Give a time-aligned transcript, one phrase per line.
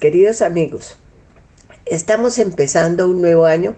[0.00, 0.96] queridos amigos,
[1.84, 3.76] estamos empezando un nuevo año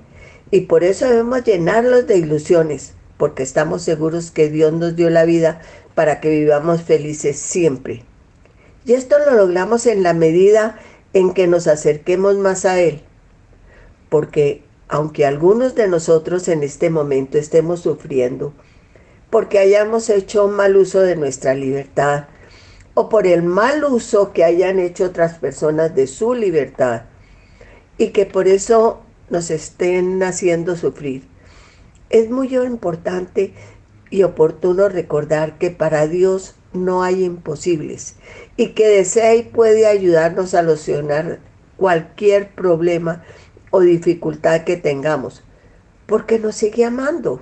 [0.53, 5.25] y por eso debemos llenarlos de ilusiones, porque estamos seguros que Dios nos dio la
[5.25, 5.61] vida
[5.97, 8.05] para que vivamos felices siempre.
[8.85, 10.79] Y esto lo logramos en la medida
[11.13, 13.03] en que nos acerquemos más a Él,
[14.09, 18.53] porque aunque algunos de nosotros en este momento estemos sufriendo,
[19.29, 22.27] porque hayamos hecho mal uso de nuestra libertad,
[22.95, 27.03] o por el mal uso que hayan hecho otras personas de su libertad,
[27.99, 31.25] y que por eso nos estén haciendo sufrir.
[32.11, 33.55] Es muy importante
[34.11, 38.17] y oportuno recordar que para Dios no hay imposibles
[38.57, 41.41] y que desea y puede ayudarnos a solucionar
[41.77, 43.25] cualquier problema
[43.71, 45.43] o dificultad que tengamos,
[46.07, 47.41] porque nos sigue amando.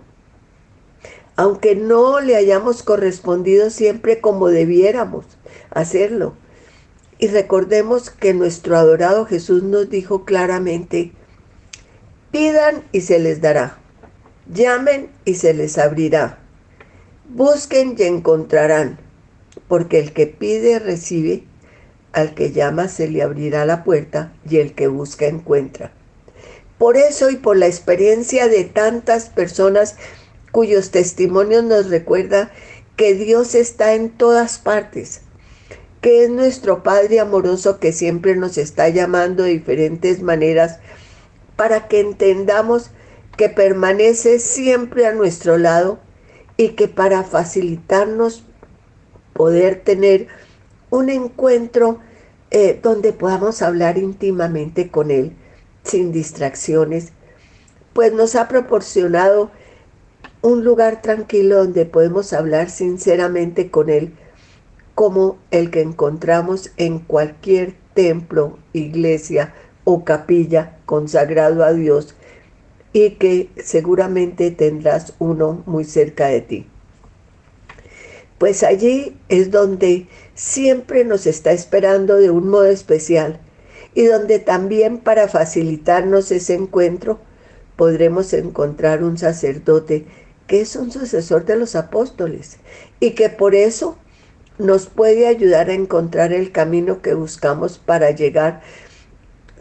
[1.41, 5.25] Aunque no le hayamos correspondido siempre como debiéramos
[5.71, 6.35] hacerlo.
[7.19, 11.13] Y recordemos que nuestro adorado Jesús nos dijo claramente,
[12.31, 13.79] pidan y se les dará,
[14.53, 16.41] llamen y se les abrirá,
[17.31, 18.99] busquen y encontrarán
[19.67, 21.45] porque el que pide recibe,
[22.13, 25.91] al que llama se le abrirá la puerta y el que busca encuentra.
[26.77, 29.97] Por eso y por la experiencia de tantas personas
[30.53, 32.51] cuyos testimonios nos recuerda
[32.97, 35.23] que Dios está en todas partes,
[36.01, 40.79] que es nuestro Padre amoroso que siempre nos está llamando de diferentes maneras
[41.57, 42.91] para que entendamos
[43.37, 45.99] que permanece siempre a nuestro lado
[46.57, 48.45] y que para facilitarnos
[49.33, 50.29] poder tener
[50.91, 52.01] un encuentro
[52.51, 55.33] eh, donde podamos hablar íntimamente con Él
[55.85, 57.13] sin distracciones,
[57.93, 59.51] pues nos ha proporcionado
[60.43, 64.15] un lugar tranquilo donde podemos hablar sinceramente con Él,
[64.95, 72.15] como el que encontramos en cualquier templo, iglesia o capilla consagrado a Dios
[72.93, 76.67] y que seguramente tendrás uno muy cerca de ti.
[78.39, 83.39] Pues allí es donde siempre nos está esperando de un modo especial
[83.95, 87.21] y donde también para facilitarnos ese encuentro
[87.77, 90.07] podremos encontrar un sacerdote
[90.51, 92.57] que es un sucesor de los apóstoles
[92.99, 93.97] y que por eso
[94.59, 98.61] nos puede ayudar a encontrar el camino que buscamos para llegar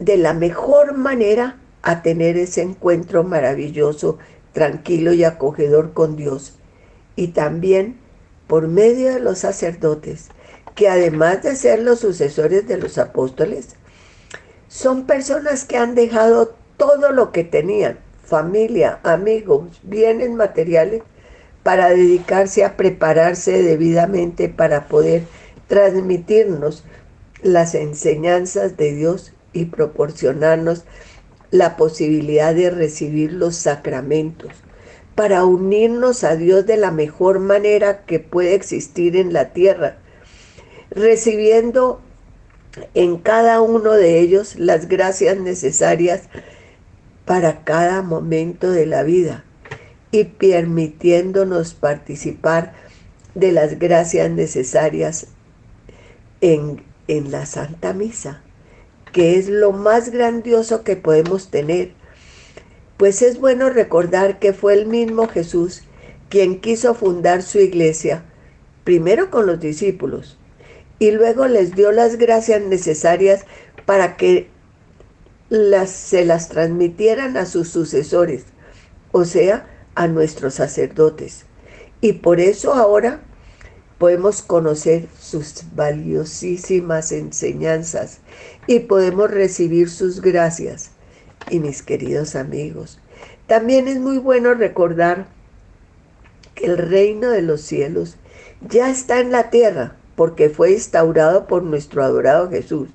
[0.00, 4.18] de la mejor manera a tener ese encuentro maravilloso,
[4.52, 6.54] tranquilo y acogedor con Dios.
[7.14, 7.96] Y también
[8.48, 10.30] por medio de los sacerdotes,
[10.74, 13.76] que además de ser los sucesores de los apóstoles,
[14.66, 21.02] son personas que han dejado todo lo que tenían, familia, amigos, bienes materiales,
[21.64, 25.24] para dedicarse a prepararse debidamente para poder
[25.66, 26.84] transmitirnos
[27.42, 30.84] las enseñanzas de Dios y proporcionarnos
[31.50, 34.52] la posibilidad de recibir los sacramentos.
[35.16, 39.98] Para unirnos a Dios de la mejor manera que puede existir en la tierra,
[40.90, 42.00] recibiendo
[42.94, 46.28] en cada uno de ellos las gracias necesarias
[47.30, 49.44] para cada momento de la vida
[50.10, 52.72] y permitiéndonos participar
[53.36, 55.28] de las gracias necesarias
[56.40, 58.42] en, en la Santa Misa,
[59.12, 61.92] que es lo más grandioso que podemos tener.
[62.96, 65.82] Pues es bueno recordar que fue el mismo Jesús
[66.30, 68.24] quien quiso fundar su iglesia,
[68.82, 70.36] primero con los discípulos,
[70.98, 73.46] y luego les dio las gracias necesarias
[73.86, 74.48] para que
[75.50, 78.44] las, se las transmitieran a sus sucesores,
[79.12, 81.44] o sea, a nuestros sacerdotes.
[82.00, 83.20] Y por eso ahora
[83.98, 88.20] podemos conocer sus valiosísimas enseñanzas
[88.66, 90.92] y podemos recibir sus gracias
[91.50, 92.98] y mis queridos amigos.
[93.46, 95.26] También es muy bueno recordar
[96.54, 98.16] que el reino de los cielos
[98.66, 102.88] ya está en la tierra porque fue instaurado por nuestro adorado Jesús,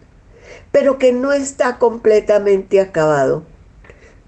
[0.71, 3.43] pero que no está completamente acabado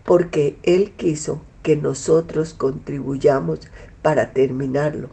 [0.04, 3.60] porque Él quiso que nosotros contribuyamos
[4.02, 5.10] para terminarlo.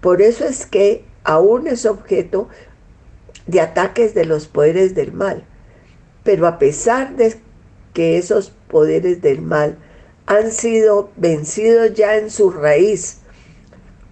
[0.00, 2.48] Por eso es que aún es objeto
[3.46, 5.44] de ataques de los poderes del mal.
[6.24, 7.36] Pero a pesar de
[7.92, 9.76] que esos poderes del mal
[10.26, 13.18] han sido vencidos ya en su raíz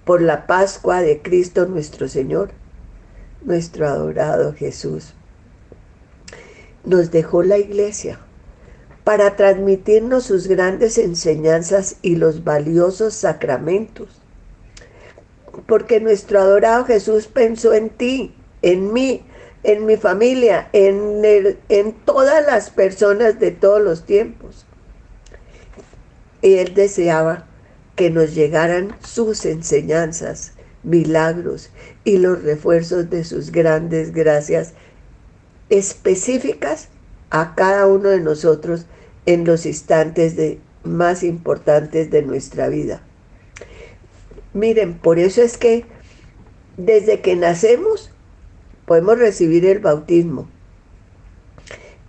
[0.05, 2.51] por la Pascua de Cristo nuestro Señor,
[3.43, 5.15] nuestro adorado Jesús.
[6.85, 8.19] Nos dejó la iglesia
[9.05, 14.21] para transmitirnos sus grandes enseñanzas y los valiosos sacramentos.
[15.67, 19.25] Porque nuestro adorado Jesús pensó en ti, en mí,
[19.63, 21.23] en mi familia, en,
[21.69, 24.67] en todas las personas de todos los tiempos.
[26.43, 27.47] Y él deseaba
[27.97, 30.53] que nos llegaran sus enseñanzas,
[30.83, 31.71] milagros
[32.05, 34.73] y los refuerzos de sus grandes gracias
[35.71, 36.89] específicas
[37.31, 38.87] a cada uno de nosotros
[39.27, 43.03] en los instantes de, más importantes de nuestra vida.
[44.53, 45.85] Miren, por eso es que
[46.77, 48.11] desde que nacemos
[48.85, 50.49] podemos recibir el bautismo,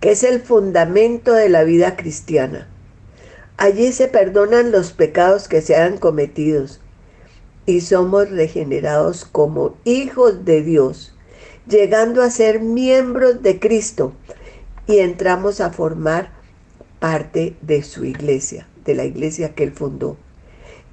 [0.00, 2.68] que es el fundamento de la vida cristiana.
[3.56, 6.66] Allí se perdonan los pecados que se han cometido
[7.66, 11.11] y somos regenerados como hijos de Dios,
[11.66, 14.12] llegando a ser miembros de Cristo
[14.86, 16.30] y entramos a formar
[16.98, 20.16] parte de su iglesia, de la iglesia que él fundó.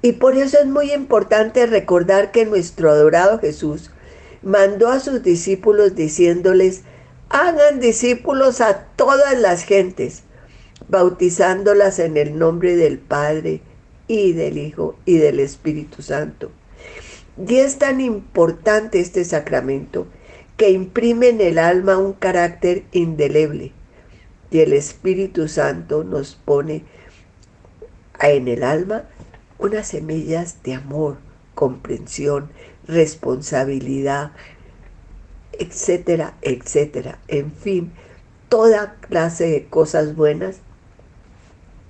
[0.02, 3.90] Y por eso es muy importante recordar que nuestro adorado Jesús
[4.42, 6.82] mandó a sus discípulos diciéndoles,
[7.28, 10.22] hagan discípulos a todas las gentes,
[10.88, 13.60] bautizándolas en el nombre del Padre
[14.08, 16.50] y del Hijo y del Espíritu Santo.
[17.46, 20.06] Y es tan importante este sacramento
[20.60, 23.72] que imprime en el alma un carácter indeleble
[24.50, 26.84] y el Espíritu Santo nos pone
[28.20, 29.04] en el alma
[29.58, 31.16] unas semillas de amor,
[31.54, 32.50] comprensión,
[32.86, 34.32] responsabilidad,
[35.52, 37.18] etcétera, etcétera.
[37.28, 37.90] En fin,
[38.50, 40.58] toda clase de cosas buenas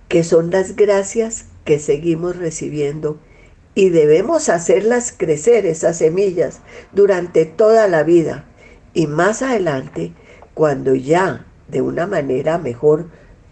[0.06, 3.18] que son las gracias que seguimos recibiendo
[3.74, 6.60] y debemos hacerlas crecer esas semillas
[6.92, 8.44] durante toda la vida
[8.94, 10.12] y más adelante
[10.54, 13.06] cuando ya de una manera mejor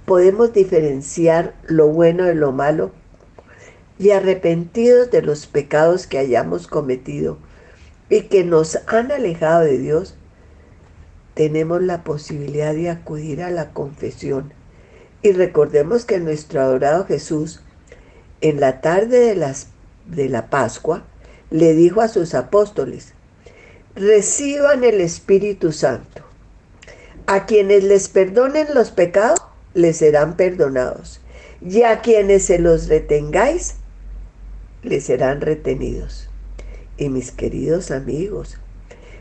[0.04, 2.92] podemos diferenciar lo bueno de lo malo
[3.98, 7.38] y arrepentidos de los pecados que hayamos cometido
[8.08, 10.14] y que nos han alejado de Dios,
[11.34, 14.52] tenemos la posibilidad de acudir a la confesión.
[15.22, 17.60] Y recordemos que nuestro adorado Jesús,
[18.40, 19.68] en la tarde de, las,
[20.06, 21.04] de la Pascua,
[21.50, 23.14] le dijo a sus apóstoles,
[23.98, 26.22] reciban el Espíritu Santo.
[27.26, 29.40] A quienes les perdonen los pecados,
[29.74, 31.20] les serán perdonados.
[31.60, 33.74] Y a quienes se los retengáis,
[34.82, 36.30] les serán retenidos.
[36.96, 38.58] Y mis queridos amigos,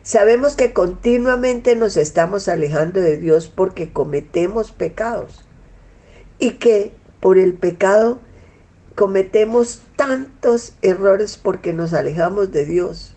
[0.04, 5.44] sabemos que continuamente nos estamos alejando de Dios porque cometemos pecados
[6.40, 8.20] y que por el pecado
[8.96, 13.17] cometemos tantos errores porque nos alejamos de Dios.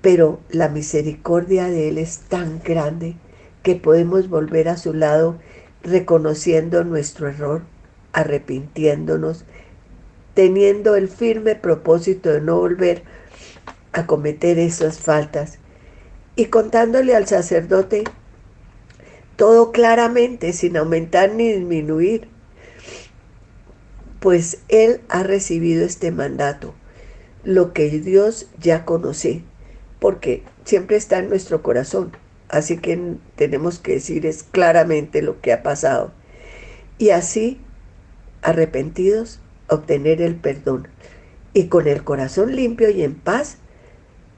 [0.00, 3.16] Pero la misericordia de Él es tan grande
[3.62, 5.38] que podemos volver a su lado
[5.82, 7.62] reconociendo nuestro error,
[8.12, 9.44] arrepintiéndonos
[10.34, 13.02] teniendo el firme propósito de no volver
[13.92, 15.58] a cometer esas faltas
[16.36, 18.04] y contándole al sacerdote
[19.36, 22.28] todo claramente, sin aumentar ni disminuir,
[24.20, 26.74] pues él ha recibido este mandato,
[27.42, 29.42] lo que Dios ya conoce,
[30.00, 32.12] porque siempre está en nuestro corazón,
[32.48, 36.12] así que tenemos que decir es claramente lo que ha pasado.
[36.98, 37.60] Y así,
[38.42, 40.88] arrepentidos, obtener el perdón.
[41.52, 43.58] Y con el corazón limpio y en paz,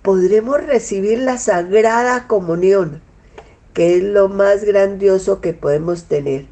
[0.02, 3.02] podremos recibir la sagrada comunión,
[3.74, 6.46] que es lo más grandioso que podemos tener.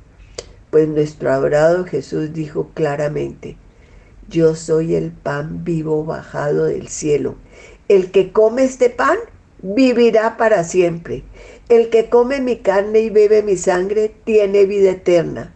[0.70, 3.56] Pues nuestro adorado Jesús dijo claramente,
[4.28, 7.34] yo soy el pan vivo bajado del cielo.
[7.90, 9.18] El que come este pan
[9.62, 11.24] vivirá para siempre.
[11.68, 15.52] El que come mi carne y bebe mi sangre tiene vida eterna.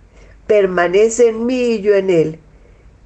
[0.48, 2.40] Permanece en mí y yo en él.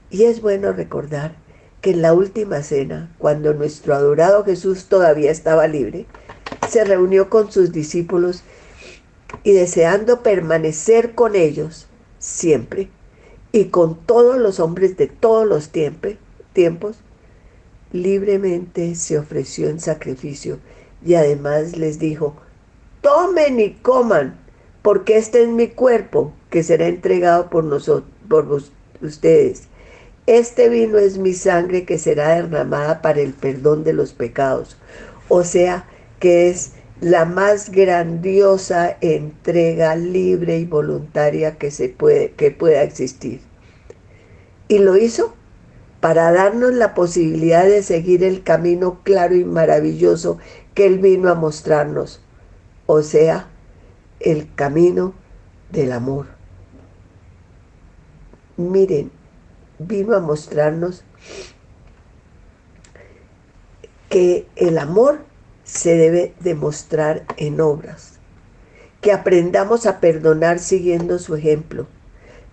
[0.09, 1.35] Y es bueno recordar
[1.83, 6.07] que en la última cena, cuando nuestro adorado Jesús todavía estaba libre,
[6.67, 8.45] se reunió con sus discípulos
[9.45, 11.87] y deseando permanecer con ellos
[12.19, 12.89] siempre
[13.53, 16.97] y con todos los hombres de todos los tiempos,
[17.93, 20.59] libremente se ofreció en sacrificio
[21.05, 22.37] y además les dijo,
[23.01, 24.39] tomen y coman,
[24.83, 28.63] porque este es mi cuerpo que será entregado por nosotros, por
[29.01, 29.69] ustedes
[30.29, 34.77] este vino es mi sangre que será derramada para el perdón de los pecados.
[35.31, 35.87] O sea,
[36.21, 43.41] que es la más grandiosa entrega libre y voluntaria que, se puede, que pueda existir.
[44.69, 45.35] Y lo hizo
[46.01, 50.39] para darnos la posibilidad de seguir el camino claro y maravilloso
[50.75, 52.21] que Él vino a mostrarnos,
[52.87, 53.49] o sea,
[54.21, 55.15] el camino
[55.71, 56.27] del amor.
[58.57, 59.11] Miren,
[59.79, 61.05] vino a mostrarnos
[64.09, 65.21] que el amor
[65.65, 68.19] se debe demostrar en obras.
[69.01, 71.87] Que aprendamos a perdonar siguiendo su ejemplo.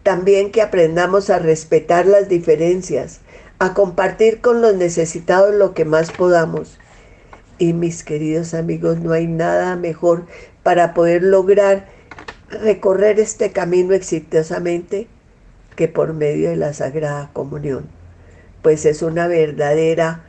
[0.05, 3.21] También que aprendamos a respetar las diferencias,
[3.57, 6.77] a compartir con los necesitados lo que más podamos.
[7.57, 10.27] Y mis queridos amigos, no hay nada mejor
[10.61, 11.87] para poder lograr
[12.51, 15.07] recorrer este camino exitosamente
[15.75, 17.87] que por medio de la Sagrada Comunión,
[18.61, 20.23] pues es una verdadera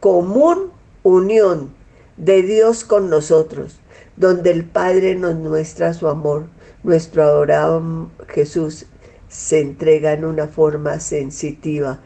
[0.00, 1.74] común unión
[2.16, 3.78] de Dios con nosotros,
[4.16, 6.46] donde el Padre nos muestra su amor,
[6.82, 8.86] nuestro adorado Jesús
[9.32, 12.00] se entrega en una forma sensitiva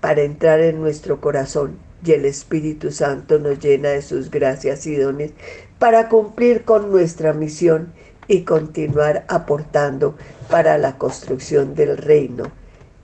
[0.00, 4.96] para entrar en nuestro corazón y el Espíritu Santo nos llena de sus gracias y
[4.96, 5.32] dones
[5.78, 7.92] para cumplir con nuestra misión
[8.28, 10.16] y continuar aportando
[10.48, 12.44] para la construcción del reino,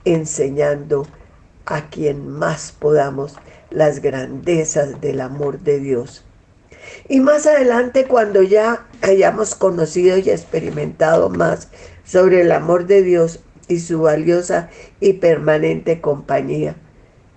[0.03, 1.05] enseñando
[1.65, 3.35] a quien más podamos
[3.69, 6.23] las grandezas del amor de Dios.
[7.09, 11.67] Y más adelante, cuando ya hayamos conocido y experimentado más
[12.07, 14.69] sobre el amor de Dios y su valiosa
[15.01, 16.77] y permanente compañía,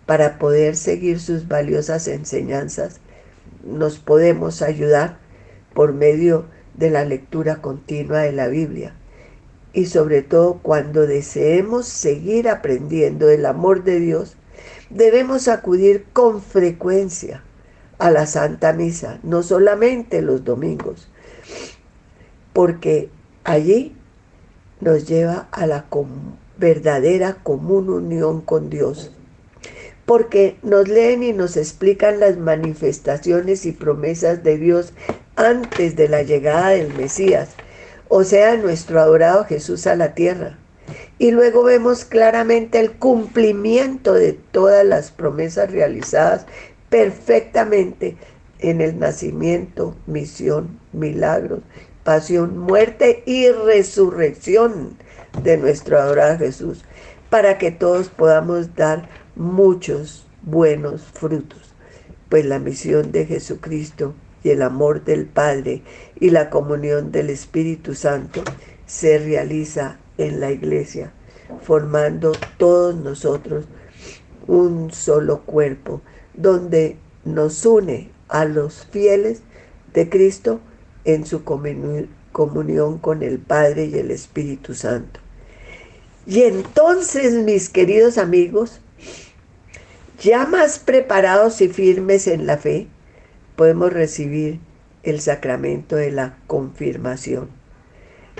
[0.06, 3.00] para poder seguir sus valiosas enseñanzas,
[3.64, 5.18] nos podemos ayudar
[5.74, 8.94] por medio de la lectura continua de la Biblia.
[9.72, 14.36] Y sobre todo cuando deseemos seguir aprendiendo el amor de Dios,
[14.88, 17.42] debemos acudir con frecuencia
[17.98, 21.08] a la Santa Misa, no solamente los domingos,
[22.52, 23.10] porque
[23.44, 23.96] allí
[24.80, 25.87] nos lleva a la
[26.58, 29.12] verdadera común unión con Dios
[30.10, 34.92] porque nos leen y nos explican las manifestaciones y promesas de Dios
[35.37, 37.50] antes de la llegada del Mesías,
[38.08, 40.58] o sea, nuestro adorado Jesús a la tierra.
[41.20, 46.44] Y luego vemos claramente el cumplimiento de todas las promesas realizadas
[46.88, 48.16] perfectamente
[48.58, 51.60] en el nacimiento, misión, milagros,
[52.04, 54.97] pasión, muerte y resurrección
[55.42, 56.85] de nuestro adorado Jesús,
[57.28, 61.75] para que todos podamos dar muchos buenos frutos,
[62.28, 65.83] pues la misión de Jesucristo y el amor del Padre
[66.19, 68.42] y la comunión del Espíritu Santo
[68.87, 71.12] se realiza en la iglesia,
[71.62, 73.66] formando todos nosotros
[74.47, 76.00] un solo cuerpo,
[76.35, 79.42] donde nos une a los fieles
[79.92, 80.61] de Cristo
[81.04, 85.21] en su comunión con el Padre y el Espíritu Santo.
[86.26, 88.80] Y entonces, mis queridos amigos,
[90.21, 92.87] ya más preparados y firmes en la fe,
[93.57, 94.61] podemos recibir
[95.02, 97.49] el sacramento de la confirmación,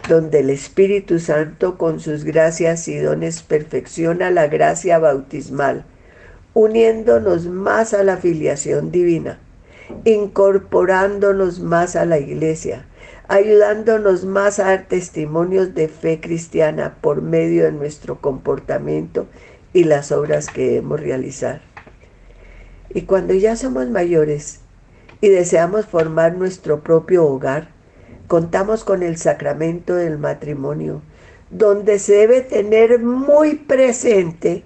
[0.09, 5.85] donde el Espíritu Santo con sus gracias y dones perfecciona la gracia bautismal,
[6.53, 9.39] uniéndonos más a la filiación divina,
[10.05, 12.87] incorporándonos más a la iglesia,
[13.29, 19.27] ayudándonos más a dar testimonios de fe cristiana por medio de nuestro comportamiento
[19.73, 21.63] y las obras que debemos realizar.
[22.93, 24.61] Y cuando ya somos mayores
[25.21, 27.69] y deseamos formar nuestro propio hogar,
[28.27, 31.03] contamos con el sacramento del matrimonio,
[31.51, 34.65] donde se debe tener muy presente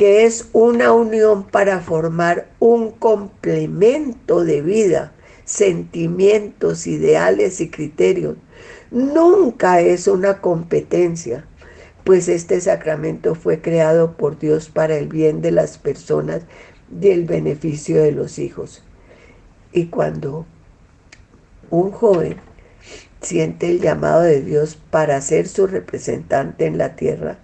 [0.00, 5.12] que es una unión para formar un complemento de vida,
[5.44, 8.38] sentimientos, ideales y criterios.
[8.90, 11.44] Nunca es una competencia,
[12.02, 16.44] pues este sacramento fue creado por Dios para el bien de las personas
[16.98, 18.82] y el beneficio de los hijos.
[19.70, 20.46] Y cuando
[21.68, 22.36] un joven
[23.20, 27.36] siente el llamado de Dios para ser su representante en la tierra,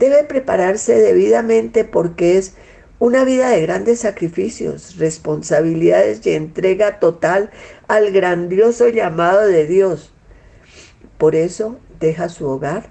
[0.00, 2.54] debe prepararse debidamente porque es
[2.98, 7.50] una vida de grandes sacrificios, responsabilidades y entrega total
[7.86, 10.12] al grandioso llamado de Dios.
[11.18, 12.88] Por eso deja su hogar,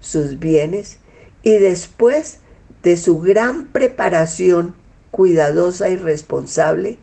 [0.00, 0.98] sus bienes
[1.42, 2.40] y después
[2.82, 4.74] de su gran preparación
[5.10, 6.98] cuidadosa y responsable,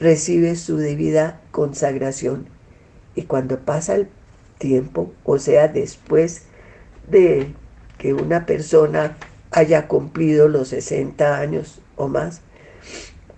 [0.00, 2.46] recibe su debida consagración.
[3.14, 4.08] Y cuando pasa el
[4.58, 6.44] tiempo, o sea, después
[7.08, 7.54] de
[8.04, 9.16] que una persona
[9.50, 12.42] haya cumplido los 60 años o más,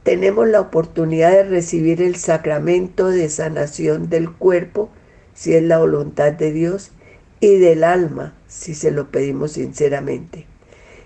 [0.02, 4.90] tenemos la oportunidad de recibir el sacramento de sanación del cuerpo,
[5.34, 6.90] si es la voluntad de Dios,
[7.38, 10.46] y del alma, si se lo pedimos sinceramente.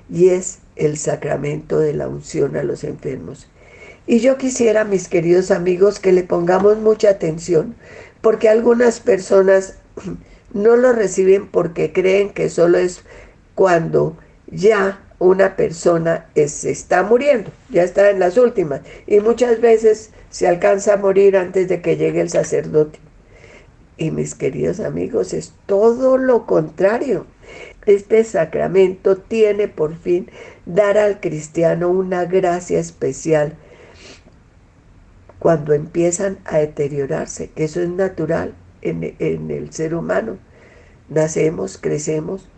[0.08, 3.46] Y es el sacramento de la unción a los enfermos.
[4.06, 7.74] Y yo quisiera, mis queridos amigos, que le pongamos mucha atención,
[8.22, 9.74] porque algunas personas
[10.54, 13.02] no lo reciben porque creen que solo es
[13.60, 20.12] cuando ya una persona se está muriendo, ya está en las últimas, y muchas veces
[20.30, 22.98] se alcanza a morir antes de que llegue el sacerdote.
[23.98, 27.26] Y mis queridos amigos, es todo lo contrario.
[27.84, 30.30] Este sacramento tiene por fin
[30.64, 33.58] dar al cristiano una gracia especial
[35.38, 40.38] cuando empiezan a deteriorarse, que eso es natural en, el ser humano.
[41.10, 42.48] Nacemos, crecemos,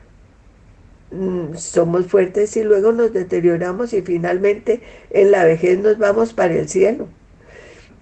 [1.57, 6.69] somos fuertes y luego nos deterioramos y finalmente en la vejez nos vamos para el
[6.69, 7.09] cielo.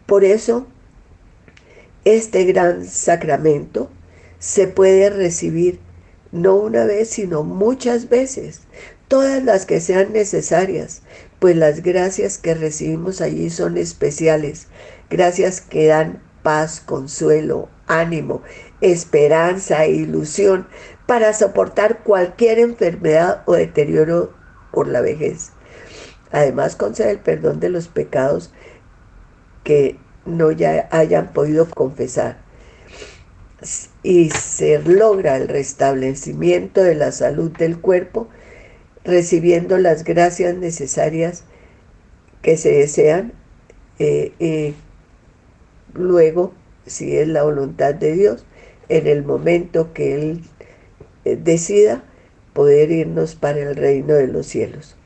[0.06, 0.66] Por eso
[2.04, 3.90] este gran sacramento
[4.38, 5.78] se puede recibir
[6.32, 8.62] no una vez, sino muchas veces,
[9.08, 11.02] todas las que sean necesarias,
[11.40, 14.68] pues las gracias que recibimos allí son especiales,
[15.10, 18.42] gracias que dan paz, consuelo, ánimo,
[18.80, 20.66] esperanza ilusión
[21.10, 24.32] para soportar cualquier enfermedad o deterioro
[24.70, 25.50] por la vejez.
[26.30, 28.52] Además concede el perdón de los pecados
[29.64, 32.38] que no ya hayan podido confesar.
[34.04, 38.28] Y se logra el restablecimiento de la salud del cuerpo,
[39.02, 41.42] recibiendo las gracias necesarias
[42.40, 43.32] que se desean.
[43.98, 44.74] Eh, eh,
[45.92, 46.54] luego,
[46.86, 48.44] si es la voluntad de Dios,
[48.88, 50.44] en el momento que Él
[51.36, 52.02] decida,
[52.52, 54.96] poder irnos para el reino de los cielos.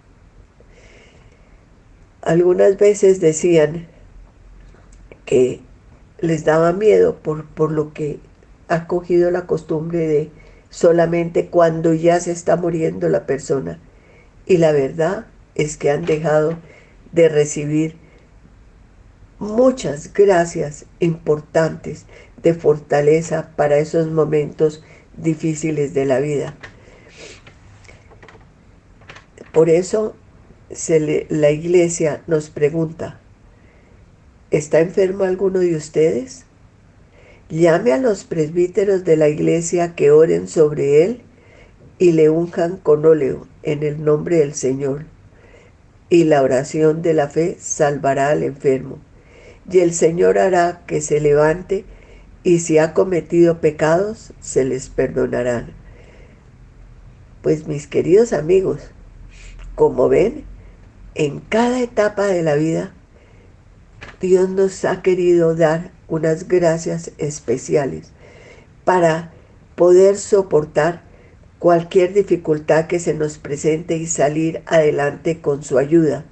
[2.23, 3.87] Algunas veces decían,
[5.25, 5.61] que
[6.21, 8.19] les daba miedo por, por lo que
[8.69, 10.31] ha cogido la costumbre de
[10.71, 13.79] solamente cuando ya se está muriendo la persona.
[14.47, 16.59] Y la verdad es que han dejado
[17.13, 17.97] de recibir
[19.39, 22.07] muchas gracias importantes
[22.43, 24.83] de fortaleza para esos momentos
[25.17, 26.57] difíciles de la vida.
[29.53, 30.17] Por eso
[31.29, 33.21] la iglesia nos pregunta,
[34.55, 36.45] ¿Está enfermo alguno de ustedes?
[37.49, 41.23] Llame a los presbíteros de la iglesia que oren sobre él
[41.99, 45.07] y le unjan con óleo en el nombre del Señor.
[46.09, 49.01] Y la oración de la fe salvará al enfermo.
[49.69, 51.85] Y el Señor hará que se levante
[52.45, 55.73] y si ha cometido pecados, se les perdonarán.
[57.43, 58.81] Pues mis queridos amigos,
[59.75, 60.45] como ven,
[61.15, 62.93] en cada etapa de la vida
[64.21, 68.11] Dios nos ha querido dar unas gracias especiales
[68.85, 69.33] para
[69.75, 71.03] poder soportar
[71.59, 76.25] cualquier dificultad que se nos presente y salir adelante con su ayuda,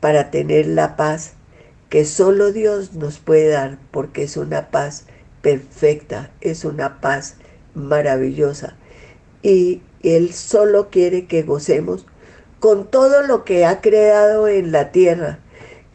[0.00, 1.34] para tener la paz
[1.88, 5.06] que solo Dios nos puede dar, porque es una paz
[5.42, 7.36] perfecta, es una paz
[7.74, 8.76] maravillosa.
[9.42, 12.06] Y Él solo quiere que gocemos
[12.58, 15.38] con todo lo que ha creado en la tierra,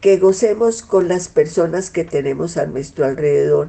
[0.00, 3.68] que gocemos con las personas que tenemos a nuestro alrededor,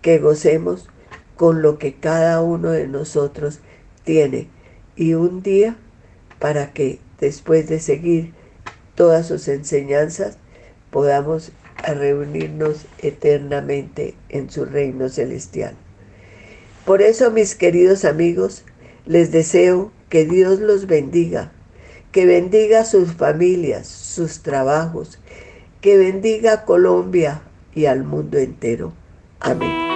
[0.00, 0.88] que gocemos
[1.36, 3.60] con lo que cada uno de nosotros
[4.04, 4.48] tiene.
[4.96, 5.76] Y un día,
[6.38, 8.32] para que después de seguir
[8.94, 10.38] todas sus enseñanzas,
[10.90, 15.74] podamos reunirnos eternamente en su reino celestial.
[16.84, 18.64] Por eso, mis queridos amigos,
[19.06, 21.52] les deseo que Dios los bendiga,
[22.10, 25.18] que bendiga sus familias, sus trabajos,
[25.80, 27.42] que bendiga a Colombia
[27.74, 28.92] y al mundo entero.
[29.40, 29.91] Amén.